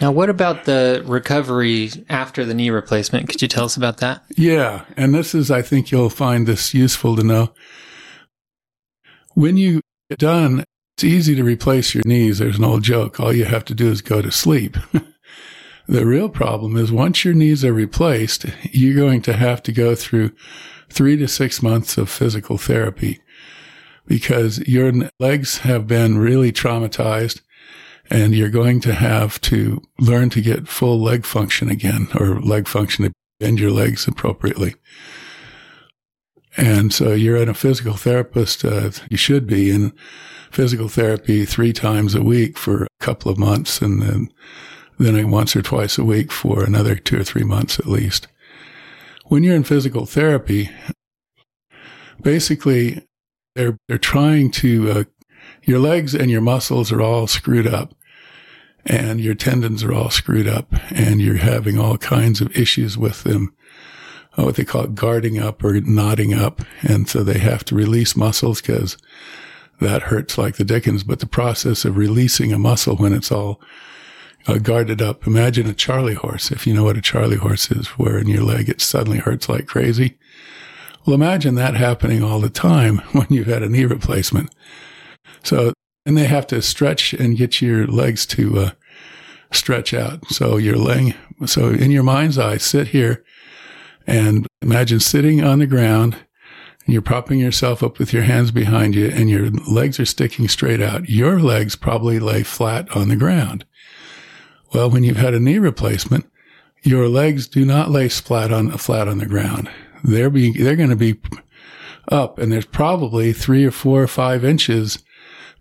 [0.00, 3.28] Now, what about the recovery after the knee replacement?
[3.28, 4.22] Could you tell us about that?
[4.36, 4.84] Yeah.
[4.96, 7.52] And this is, I think you'll find this useful to know.
[9.34, 10.64] When you get done,
[10.96, 12.38] it's easy to replace your knees.
[12.38, 13.18] There's an old joke.
[13.18, 14.76] All you have to do is go to sleep.
[15.88, 19.94] the real problem is once your knees are replaced, you're going to have to go
[19.94, 20.32] through
[20.90, 23.20] three to six months of physical therapy
[24.06, 27.42] because your legs have been really traumatized
[28.10, 32.66] and you're going to have to learn to get full leg function again or leg
[32.66, 34.74] function to bend your legs appropriately.
[36.56, 38.64] And so you're in a physical therapist.
[38.64, 39.92] Uh, you should be in
[40.50, 44.32] physical therapy three times a week for a couple of months and then,
[44.98, 48.26] then once or twice a week for another two or three months at least.
[49.26, 50.70] When you're in physical therapy,
[52.22, 53.04] basically
[53.54, 55.04] they're, they're trying to, uh,
[55.62, 57.94] your legs and your muscles are all screwed up
[58.88, 63.22] and your tendons are all screwed up and you're having all kinds of issues with
[63.22, 63.54] them.
[64.36, 66.62] Uh, what they call it guarding up or knotting up.
[66.82, 68.96] And so they have to release muscles because
[69.80, 71.04] that hurts like the dickens.
[71.04, 73.60] But the process of releasing a muscle when it's all
[74.46, 75.26] uh, guarded up.
[75.26, 76.50] Imagine a Charlie horse.
[76.50, 79.48] If you know what a Charlie horse is, where in your leg it suddenly hurts
[79.48, 80.16] like crazy.
[81.06, 84.54] Well, imagine that happening all the time when you've had a knee replacement.
[85.42, 85.72] So
[86.06, 88.70] and they have to stretch and get your legs to uh,
[89.52, 90.26] stretch out.
[90.28, 91.14] So you're laying,
[91.46, 93.24] so in your mind's eye, sit here
[94.06, 96.16] and imagine sitting on the ground
[96.84, 100.48] and you're propping yourself up with your hands behind you and your legs are sticking
[100.48, 101.08] straight out.
[101.08, 103.66] Your legs probably lay flat on the ground.
[104.72, 106.30] Well, when you've had a knee replacement,
[106.82, 109.70] your legs do not lay flat on, flat on the ground.
[110.02, 111.20] They're being, they're going to be
[112.10, 115.02] up and there's probably three or four or five inches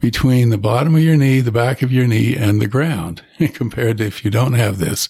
[0.00, 3.22] between the bottom of your knee, the back of your knee, and the ground
[3.54, 5.08] compared to if you don't have this.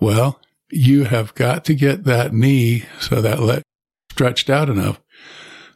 [0.00, 3.62] Well, you have got to get that knee so that leg
[4.10, 5.00] stretched out enough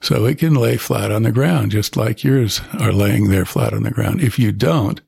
[0.01, 3.73] so it can lay flat on the ground, just like yours are laying there flat
[3.73, 4.21] on the ground.
[4.21, 5.01] If you don't,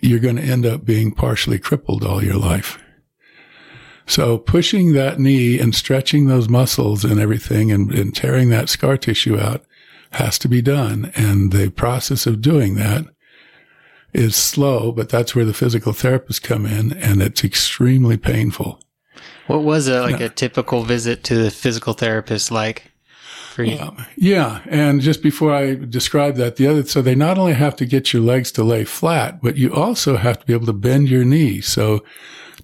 [0.00, 2.78] you're going to end up being partially crippled all your life.
[4.06, 8.96] So pushing that knee and stretching those muscles and everything and, and tearing that scar
[8.98, 9.64] tissue out
[10.14, 11.12] has to be done.
[11.14, 13.04] And the process of doing that
[14.12, 18.80] is slow, but that's where the physical therapists come in and it's extremely painful.
[19.46, 22.92] What was a, like a typical visit to the physical therapist like
[23.50, 23.78] for you?
[23.78, 24.62] Um, yeah.
[24.66, 28.12] And just before I describe that, the other, so they not only have to get
[28.12, 31.24] your legs to lay flat, but you also have to be able to bend your
[31.24, 31.60] knee.
[31.60, 32.04] So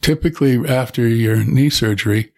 [0.01, 2.33] typically after your knee surgery,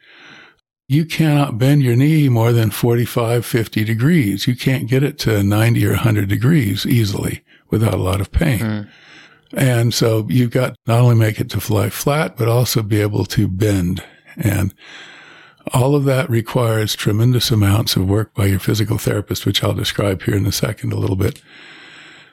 [0.89, 4.47] you cannot bend your knee more than 45, 50 degrees.
[4.47, 8.59] You can't get it to 90 or 100 degrees easily without a lot of pain.
[8.59, 8.89] Mm.
[9.55, 13.25] And so you've got not only make it to fly flat, but also be able
[13.27, 14.03] to bend.
[14.37, 14.75] And
[15.73, 20.23] all of that requires tremendous amounts of work by your physical therapist, which I'll describe
[20.23, 21.41] here in a second a little bit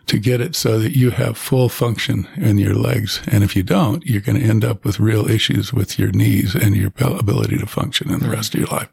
[0.10, 3.22] to get it so that you have full function in your legs.
[3.28, 6.56] And if you don't, you're going to end up with real issues with your knees
[6.56, 8.90] and your ability to function in the rest of your life.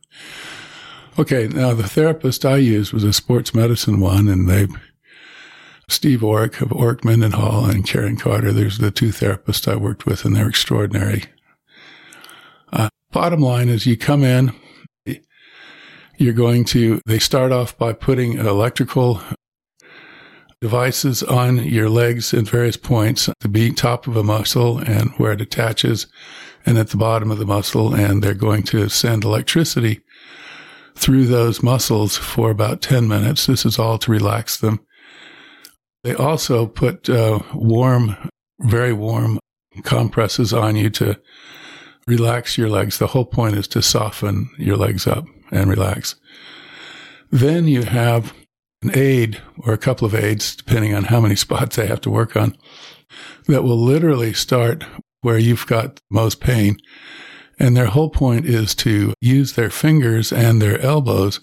[1.19, 1.49] Okay.
[1.49, 4.69] Now the therapist I used was a sports medicine one and they,
[5.89, 8.53] Steve Orrick of Orrick Mendenhall and Hall, and Karen Carter.
[8.53, 11.25] There's the two therapists I worked with and they're extraordinary.
[12.73, 14.53] Uh, bottom line is you come in,
[16.19, 19.23] you're going to, they start off by putting electrical
[20.67, 25.41] devices on your legs at various points, the top of a muscle and where it
[25.41, 26.09] attaches
[26.67, 27.95] and at the bottom of the muscle.
[27.95, 30.01] And they're going to send electricity
[30.97, 33.47] through those muscles for about 10 minutes.
[33.47, 34.81] This is all to relax them.
[36.03, 38.17] They also put uh, warm,
[38.59, 39.39] very warm
[39.85, 41.17] compresses on you to
[42.09, 42.99] relax your legs.
[42.99, 46.17] The whole point is to soften your legs up and relax.
[47.31, 48.35] Then you have
[48.83, 52.11] an aid or a couple of aids, depending on how many spots they have to
[52.11, 52.57] work on,
[53.47, 54.85] that will literally start
[55.23, 56.77] where you've got most pain.
[57.59, 61.41] And their whole point is to use their fingers and their elbows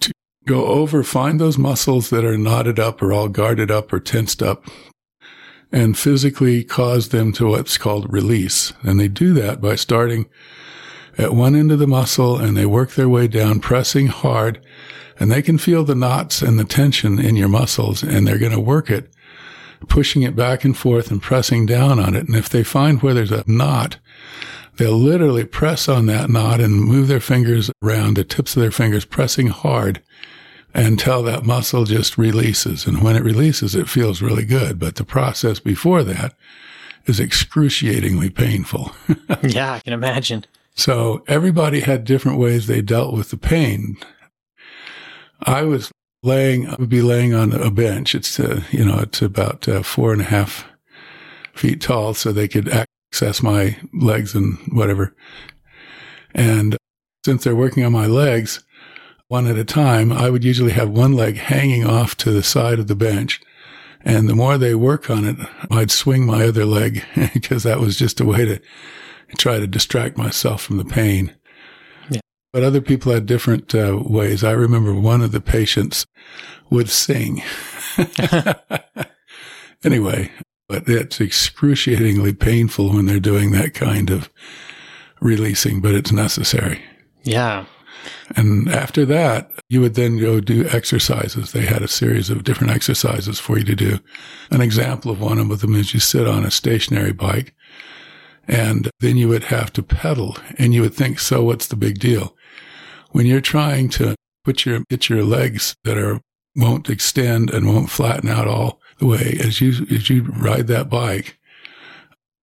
[0.00, 0.12] to
[0.46, 4.42] go over, find those muscles that are knotted up or all guarded up or tensed
[4.42, 4.64] up
[5.72, 8.72] and physically cause them to what's called release.
[8.82, 10.28] And they do that by starting
[11.18, 14.64] at one end of the muscle and they work their way down, pressing hard
[15.22, 18.50] and they can feel the knots and the tension in your muscles and they're going
[18.50, 19.08] to work it,
[19.86, 22.26] pushing it back and forth and pressing down on it.
[22.26, 23.98] And if they find where there's a knot,
[24.78, 28.72] they'll literally press on that knot and move their fingers around the tips of their
[28.72, 30.02] fingers, pressing hard
[30.74, 32.84] until that muscle just releases.
[32.84, 34.80] And when it releases, it feels really good.
[34.80, 36.34] But the process before that
[37.06, 38.90] is excruciatingly painful.
[39.44, 40.46] yeah, I can imagine.
[40.74, 43.98] So everybody had different ways they dealt with the pain.
[45.44, 45.90] I was
[46.22, 48.14] laying, I would be laying on a bench.
[48.14, 50.66] It's, uh, you know, it's about uh, four and a half
[51.54, 55.14] feet tall so they could access my legs and whatever.
[56.34, 56.76] And
[57.24, 58.64] since they're working on my legs
[59.28, 62.78] one at a time, I would usually have one leg hanging off to the side
[62.78, 63.40] of the bench.
[64.04, 65.36] And the more they work on it,
[65.70, 68.60] I'd swing my other leg because that was just a way to
[69.38, 71.34] try to distract myself from the pain.
[72.52, 74.44] But other people had different uh, ways.
[74.44, 76.06] I remember one of the patients
[76.70, 77.42] would sing.
[79.84, 80.30] anyway,
[80.68, 84.30] but it's excruciatingly painful when they're doing that kind of
[85.20, 86.82] releasing, but it's necessary.
[87.22, 87.66] Yeah.
[88.36, 91.52] And after that, you would then go do exercises.
[91.52, 93.98] They had a series of different exercises for you to do.
[94.50, 97.54] An example of one of them is you sit on a stationary bike
[98.48, 101.98] and then you would have to pedal and you would think, so what's the big
[101.98, 102.36] deal?
[103.12, 104.14] When you're trying to
[104.44, 106.20] put your, get your legs that are,
[106.54, 110.90] won't extend and won't flatten out all the way as you, as you ride that
[110.90, 111.38] bike,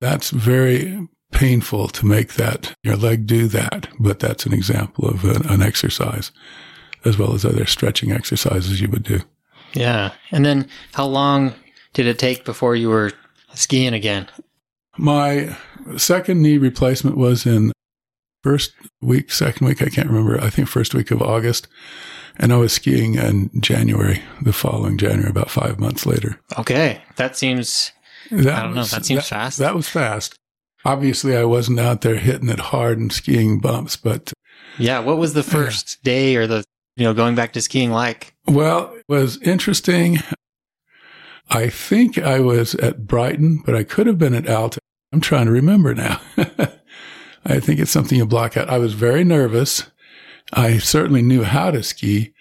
[0.02, 5.24] that's very painful to make that your leg do that, but that's an example of
[5.26, 6.32] an, an, exercise
[7.06, 9.22] as well as other stretching exercises you would do.
[9.74, 10.12] Yeah.
[10.32, 11.54] And then how long
[11.94, 13.12] did it take before you were
[13.54, 14.28] skiing again?
[14.98, 15.56] My
[15.98, 17.72] second knee replacement was in
[18.44, 20.42] first week, second week, I can't remember.
[20.42, 21.68] I think first week of August.
[22.38, 26.40] And I was skiing in January, the following January, about five months later.
[26.58, 27.02] Okay.
[27.18, 27.92] That seems,
[28.32, 29.58] that I don't know, that seems that, fast.
[29.58, 30.36] That was fast.
[30.86, 34.32] Obviously, I wasn't out there hitting it hard and skiing bumps, but.
[34.78, 35.00] Yeah.
[35.00, 36.64] What was the first day or the,
[36.96, 38.34] you know, going back to skiing like?
[38.48, 40.20] Well, it was interesting.
[41.50, 44.80] I think I was at Brighton, but I could have been at Alta.
[45.12, 46.22] I'm trying to remember now.
[47.46, 48.70] I think it's something you block out.
[48.70, 49.90] I was very nervous.
[50.52, 52.34] I certainly knew how to ski.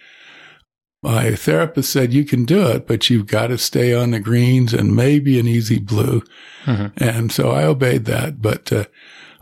[1.03, 4.75] My therapist said, you can do it, but you've got to stay on the greens
[4.75, 6.23] and maybe an easy blue.
[6.65, 7.03] Mm-hmm.
[7.03, 8.87] And so I obeyed that, but uh,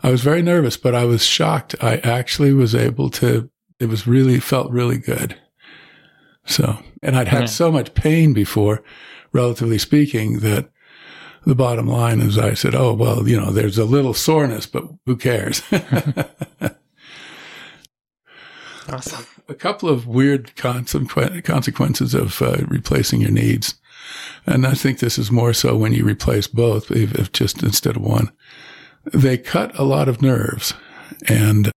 [0.02, 1.74] I was very nervous, but I was shocked.
[1.80, 3.48] I actually was able to,
[3.80, 5.38] it was really, felt really good.
[6.44, 8.82] So, and I'd had so much pain before,
[9.32, 10.68] relatively speaking, that
[11.46, 14.84] the bottom line is I said, oh, well, you know, there's a little soreness, but
[15.06, 15.62] who cares?
[18.88, 19.24] awesome.
[19.48, 23.76] A couple of weird consequences of uh, replacing your needs.
[24.44, 28.02] And I think this is more so when you replace both, if just instead of
[28.02, 28.32] one.
[29.12, 30.74] They cut a lot of nerves
[31.28, 31.70] and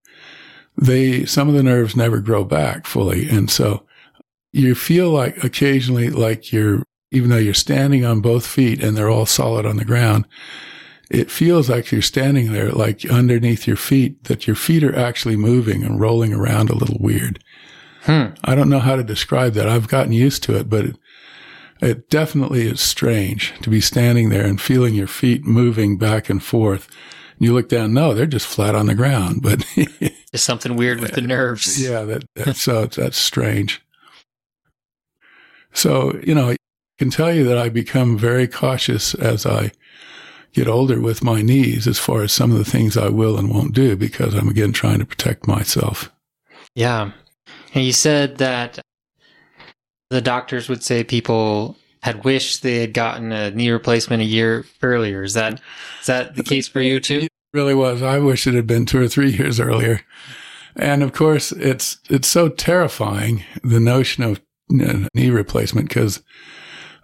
[0.75, 3.29] they, some of the nerves never grow back fully.
[3.29, 3.85] And so
[4.51, 9.09] you feel like occasionally like you're even though you're standing on both feet and they're
[9.09, 10.25] all solid on the ground,
[11.09, 15.35] it feels like you're standing there, like underneath your feet, that your feet are actually
[15.35, 17.43] moving and rolling around a little weird.
[18.03, 18.27] Hmm.
[18.43, 19.67] I don't know how to describe that.
[19.67, 20.97] I've gotten used to it, but it,
[21.81, 26.43] it definitely is strange to be standing there and feeling your feet moving back and
[26.43, 26.87] forth.
[27.39, 31.13] You look down, no, they're just flat on the ground, but there's something weird with
[31.13, 31.81] the nerves.
[31.81, 33.81] Yeah, that, that so that's strange.
[35.73, 36.55] So, you know,
[36.99, 39.71] can tell you that I become very cautious as I
[40.51, 43.49] get older with my knees as far as some of the things I will and
[43.49, 46.11] won't do because I'm again trying to protect myself.
[46.75, 47.11] Yeah.
[47.73, 48.79] And you said that
[50.09, 54.65] the doctors would say people had wished they had gotten a knee replacement a year
[54.81, 55.23] earlier.
[55.23, 55.61] Is that
[56.01, 57.19] is that the case for you too?
[57.19, 58.01] It really was.
[58.01, 60.01] I wish it had been two or three years earlier.
[60.75, 66.21] And of course, it's it's so terrifying the notion of knee replacement because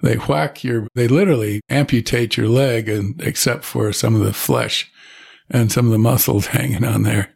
[0.02, 4.92] they whack your, they literally amputate your leg and except for some of the flesh
[5.50, 7.30] and some of the muscles hanging on there.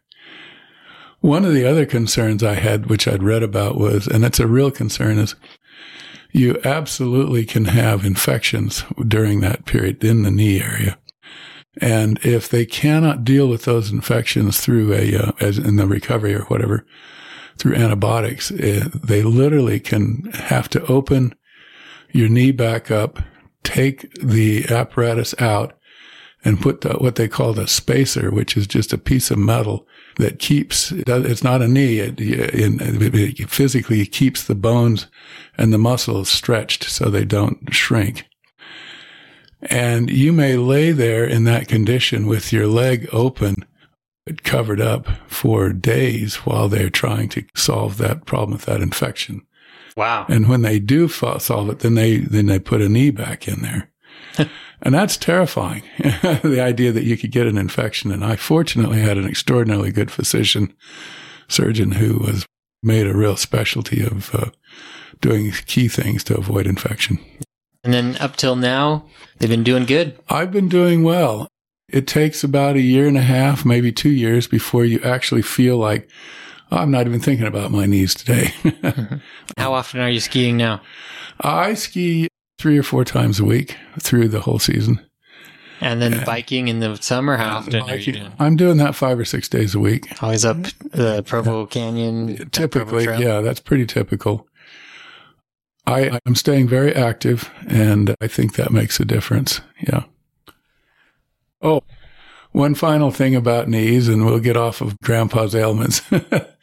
[1.20, 4.46] One of the other concerns I had, which I'd read about was, and it's a
[4.46, 5.34] real concern is
[6.32, 10.98] you absolutely can have infections during that period in the knee area.
[11.80, 16.34] And if they cannot deal with those infections through a, uh, as in the recovery
[16.34, 16.86] or whatever,
[17.58, 21.34] through antibiotics, uh, they literally can have to open
[22.12, 23.18] your knee back up,
[23.62, 25.76] take the apparatus out,
[26.44, 29.86] and put the, what they call the spacer, which is just a piece of metal
[30.16, 35.06] that keeps, it's not a knee, it, it, it physically keeps the bones
[35.58, 38.26] and the muscles stretched so they don't shrink.
[39.62, 43.66] And you may lay there in that condition with your leg open,
[44.42, 49.42] covered up for days while they're trying to solve that problem with that infection.
[49.96, 50.26] Wow.
[50.28, 53.62] And when they do solve it, then they, then they put a knee back in
[53.62, 53.90] there.
[54.82, 55.82] And that's terrifying.
[55.98, 58.10] the idea that you could get an infection.
[58.10, 60.74] And I fortunately had an extraordinarily good physician,
[61.48, 62.46] surgeon who was
[62.82, 64.50] made a real specialty of uh,
[65.20, 67.18] doing key things to avoid infection.
[67.84, 69.06] And then up till now,
[69.38, 70.18] they've been doing good.
[70.28, 71.48] I've been doing well.
[71.88, 75.76] It takes about a year and a half, maybe two years before you actually feel
[75.76, 76.08] like,
[76.70, 78.52] I'm not even thinking about my knees today.
[79.56, 80.80] How often are you skiing now?
[81.40, 85.04] I ski three or four times a week through the whole season.
[85.80, 88.32] And then biking in the summer, how often are you doing?
[88.38, 90.22] I'm doing that five or six days a week.
[90.22, 90.58] Always up
[90.92, 92.50] the Provo Canyon.
[92.50, 93.18] Typically, Trail?
[93.18, 94.46] yeah, that's pretty typical.
[95.86, 99.62] I, I'm staying very active, and I think that makes a difference.
[99.88, 100.04] Yeah.
[101.62, 101.82] Oh,
[102.52, 106.02] one final thing about knees, and we'll get off of grandpa's ailments.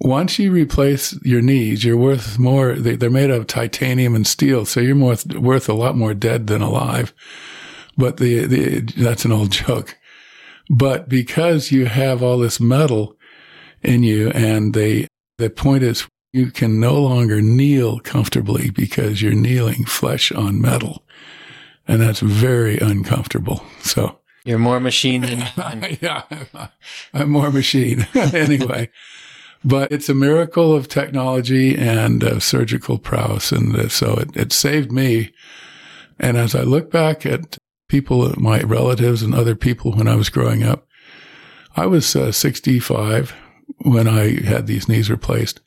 [0.00, 2.74] Once you replace your knees, you're worth more.
[2.74, 6.46] They, they're made of titanium and steel, so you're more, worth a lot more dead
[6.46, 7.12] than alive.
[7.96, 9.96] But the, the, that's an old joke.
[10.70, 13.16] But because you have all this metal
[13.82, 19.32] in you and they, the point is you can no longer kneel comfortably because you're
[19.32, 21.04] kneeling flesh on metal.
[21.86, 23.64] And that's very uncomfortable.
[23.80, 26.22] So You're more machine than yeah,
[27.14, 28.90] I'm more machine anyway.
[29.64, 33.50] But it's a miracle of technology and uh, surgical prowess.
[33.50, 35.32] And so it, it saved me.
[36.18, 40.30] And as I look back at people, my relatives and other people when I was
[40.30, 40.86] growing up,
[41.76, 43.34] I was uh, 65
[43.78, 45.60] when I had these knees replaced.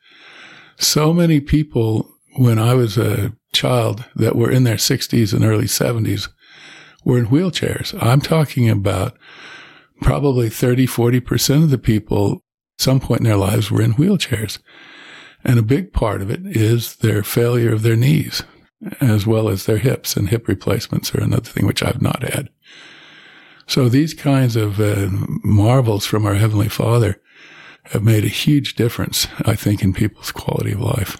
[0.77, 5.65] So many people when I was a child that were in their 60s and early
[5.65, 6.29] 70s
[7.03, 7.97] were in wheelchairs.
[8.01, 9.17] I'm talking about
[10.01, 12.40] probably 30, 40% of the people
[12.81, 14.59] some point in their lives were in wheelchairs.
[15.43, 18.43] And a big part of it is their failure of their knees,
[18.99, 22.49] as well as their hips and hip replacements are another thing which I've not had.
[23.67, 25.07] So these kinds of uh,
[25.43, 27.21] marvels from our Heavenly Father
[27.85, 31.17] have made a huge difference, I think, in people's quality of life.